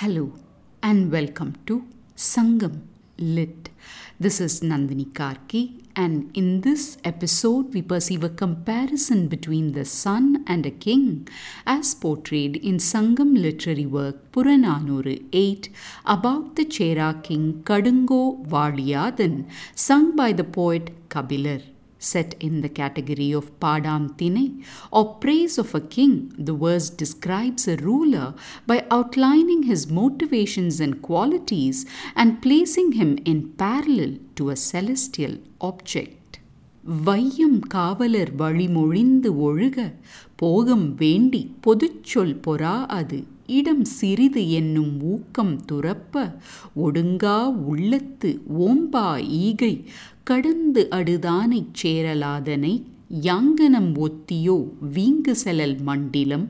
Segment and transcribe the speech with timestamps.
[0.00, 0.30] Hello
[0.82, 1.74] and welcome to
[2.14, 2.82] Sangam
[3.16, 3.70] Lit.
[4.20, 10.44] This is Nandini Karky, and in this episode, we perceive a comparison between the sun
[10.46, 11.26] and a king
[11.66, 15.70] as portrayed in Sangam literary work Purananuru 8
[16.04, 21.62] about the Chera king Kadungo Valiyadan, sung by the poet Kabilar
[21.99, 24.03] set in the category of Padam
[24.91, 28.33] or praise of a king, the verse describes a ruler
[28.65, 36.17] by outlining his motivations and qualities and placing him in parallel to a celestial object.
[37.05, 39.77] வையம் காவலர் வழிமொழிந்து ஒழுக
[40.35, 46.23] போகம் வேண்டி பொதுச்சொல் பொறா அது இடம் சிறிது என்னும் ஊக்கம் துறப்ப
[46.75, 47.37] ஒடுங்கா
[47.71, 49.07] உள்ளத்து ஓம்பா
[49.41, 49.73] ஈகை
[50.26, 52.72] கடந்து அடுதானைச் சேரலாதனை
[53.22, 54.56] யாங்கனம் ஒத்தியோ
[54.94, 56.46] வீங்கு செலல் மண்டிலம்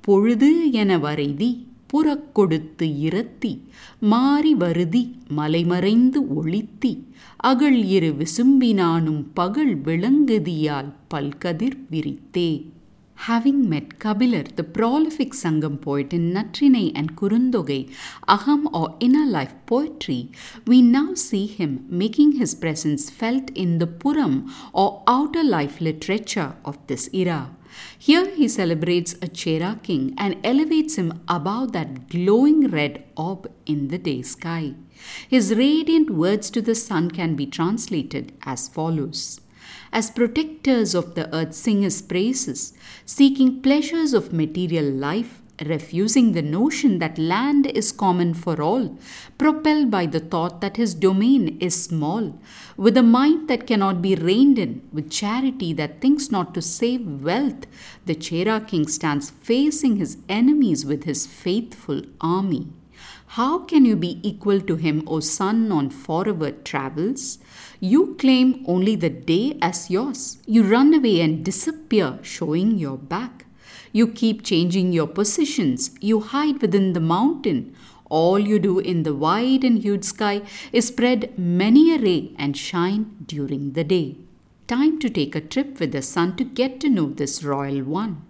[0.00, 1.50] பொழுது என வரைதி
[1.86, 3.52] புறக்கொடுத்து இரத்தி
[4.00, 5.02] மாறி வருதி
[5.36, 6.92] மலைமறைந்து ஒளித்தி
[7.36, 12.50] அகழ் இரு விசும்பினானும் பகல் விளங்குதியால் பல்கதிர் விரித்தே.
[13.14, 17.94] Having met Kabilar, the prolific Sangam poet in Natrinai and Kurundogai,
[18.28, 20.32] Aham or inner life poetry,
[20.66, 26.54] we now see him making his presence felt in the Puram or outer life literature
[26.64, 27.50] of this era.
[27.98, 33.88] Here he celebrates a Chera king and elevates him above that glowing red orb in
[33.88, 34.74] the day sky.
[35.28, 39.40] His radiant words to the sun can be translated as follows
[39.92, 42.72] as protectors of the earth sing his praises,
[43.04, 48.98] seeking pleasures of material life, refusing the notion that land is common for all,
[49.38, 52.38] propelled by the thought that his domain is small,
[52.76, 57.22] with a mind that cannot be reined in, with charity that thinks not to save
[57.22, 57.66] wealth,
[58.06, 62.68] the Chera king stands facing his enemies with his faithful army.
[63.36, 67.38] How can you be equal to him, O sun on forward travels?
[67.80, 70.36] You claim only the day as yours.
[70.44, 73.46] You run away and disappear, showing your back.
[73.90, 75.92] You keep changing your positions.
[76.02, 77.74] You hide within the mountain.
[78.10, 82.54] All you do in the wide and huge sky is spread many a ray and
[82.54, 84.16] shine during the day.
[84.66, 88.20] Time to take a trip with the sun to get to know this royal one.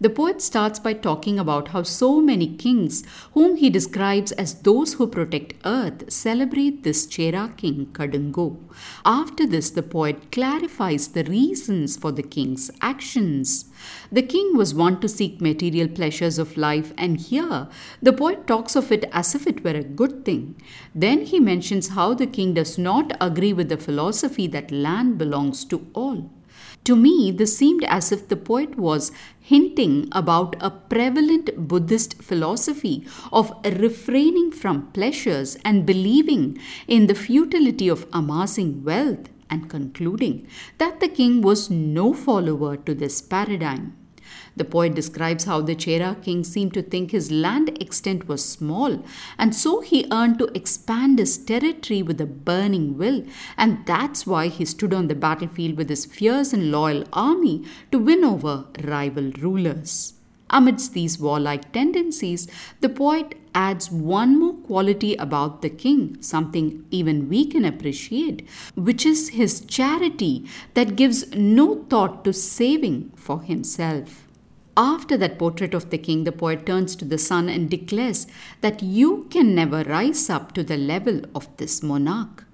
[0.00, 3.02] The poet starts by talking about how so many kings,
[3.34, 8.58] whom he describes as those who protect earth, celebrate this Chera king Kadungo.
[9.04, 13.64] After this, the poet clarifies the reasons for the king's actions.
[14.12, 17.66] The king was wont to seek material pleasures of life, and here
[18.00, 20.54] the poet talks of it as if it were a good thing.
[20.94, 25.64] Then he mentions how the king does not agree with the philosophy that land belongs
[25.64, 26.30] to all.
[26.88, 33.04] To me, this seemed as if the poet was hinting about a prevalent Buddhist philosophy
[33.30, 40.46] of refraining from pleasures and believing in the futility of amassing wealth, and concluding
[40.78, 43.97] that the king was no follower to this paradigm.
[44.58, 49.04] The poet describes how the Chera king seemed to think his land extent was small,
[49.38, 53.24] and so he earned to expand his territory with a burning will,
[53.56, 58.00] and that's why he stood on the battlefield with his fierce and loyal army to
[58.00, 60.14] win over rival rulers.
[60.50, 62.48] Amidst these warlike tendencies,
[62.80, 68.44] the poet adds one more quality about the king, something even we can appreciate,
[68.74, 74.27] which is his charity that gives no thought to saving for himself.
[74.80, 78.28] After that portrait of the king, the poet turns to the sun and declares
[78.60, 82.44] that you can never rise up to the level of this monarch.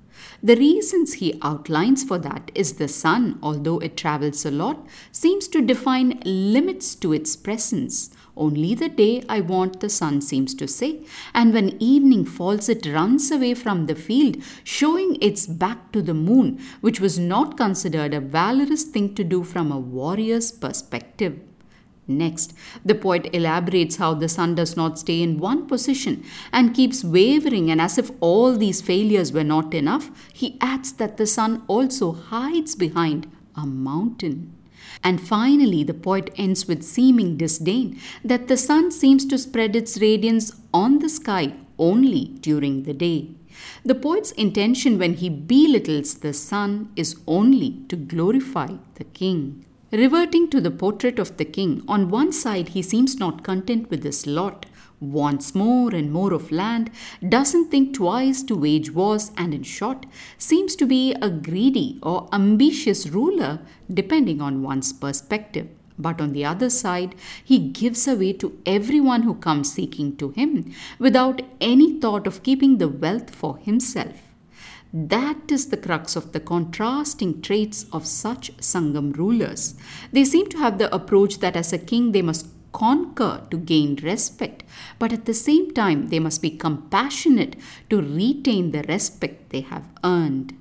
[0.43, 5.49] The reasons he outlines for that is the sun, although it travels a lot, seems
[5.49, 8.09] to define limits to its presence.
[8.39, 11.05] Only the day I want, the sun seems to say,
[11.35, 16.15] and when evening falls, it runs away from the field, showing its back to the
[16.15, 21.39] moon, which was not considered a valorous thing to do from a warrior's perspective.
[22.07, 22.53] Next,
[22.85, 27.71] the poet elaborates how the sun does not stay in one position and keeps wavering,
[27.71, 32.13] and as if all these failures were not enough, he adds that the sun also
[32.13, 34.53] hides behind a mountain.
[35.03, 40.01] And finally, the poet ends with seeming disdain that the sun seems to spread its
[40.01, 43.31] radiance on the sky only during the day.
[43.85, 49.65] The poet's intention when he belittles the sun is only to glorify the king.
[49.97, 54.03] Reverting to the portrait of the king, on one side he seems not content with
[54.03, 54.67] his lot,
[54.99, 56.91] wants more and more of land,
[57.29, 60.05] doesn't think twice to wage wars, and in short,
[60.37, 63.61] seems to be a greedy or ambitious ruler
[63.93, 65.69] depending on one's perspective.
[65.97, 67.15] But on the other side,
[67.45, 72.79] he gives away to everyone who comes seeking to him without any thought of keeping
[72.79, 74.24] the wealth for himself.
[74.97, 79.75] That is the crux of the contrasting traits of such Sangam rulers.
[80.13, 83.97] They seem to have the approach that as a king they must conquer to gain
[83.97, 84.63] respect,
[85.01, 87.57] but at the same time they must be compassionate
[87.91, 90.55] to retain the respect they have earned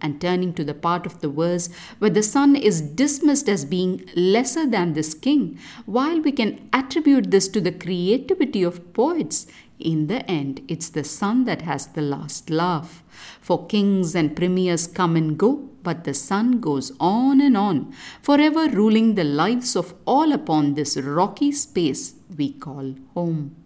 [0.00, 4.08] and turning to the part of the verse where the sun is dismissed as being
[4.14, 9.46] lesser than this king, while we can attribute this to the creativity of poets,
[9.78, 13.02] in the end, it's the sun that has the last laugh.
[13.40, 17.92] For kings and premiers come and go, but the sun goes on and on,
[18.22, 23.65] forever ruling the lives of all upon this rocky space we call home.